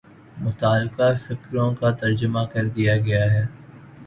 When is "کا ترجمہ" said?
1.75-2.43